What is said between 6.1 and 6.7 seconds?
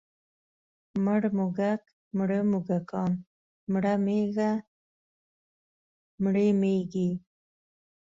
مړې